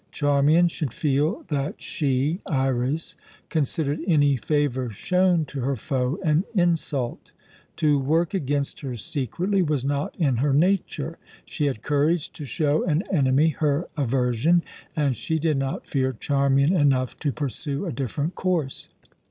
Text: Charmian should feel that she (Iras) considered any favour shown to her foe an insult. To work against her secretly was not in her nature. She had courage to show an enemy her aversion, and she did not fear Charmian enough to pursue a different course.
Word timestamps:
Charmian 0.11 0.67
should 0.67 0.91
feel 0.91 1.43
that 1.49 1.79
she 1.79 2.41
(Iras) 2.47 3.15
considered 3.49 3.99
any 4.07 4.35
favour 4.35 4.89
shown 4.89 5.45
to 5.45 5.59
her 5.61 5.75
foe 5.75 6.17
an 6.25 6.43
insult. 6.55 7.33
To 7.75 7.99
work 7.99 8.33
against 8.33 8.79
her 8.81 8.95
secretly 8.95 9.61
was 9.61 9.85
not 9.85 10.15
in 10.17 10.37
her 10.37 10.53
nature. 10.55 11.19
She 11.45 11.67
had 11.67 11.83
courage 11.83 12.31
to 12.31 12.45
show 12.45 12.83
an 12.83 13.03
enemy 13.11 13.49
her 13.49 13.89
aversion, 13.95 14.63
and 14.95 15.15
she 15.15 15.37
did 15.37 15.57
not 15.57 15.85
fear 15.85 16.13
Charmian 16.13 16.73
enough 16.75 17.15
to 17.19 17.31
pursue 17.31 17.85
a 17.85 17.91
different 17.91 18.33
course. 18.33 18.89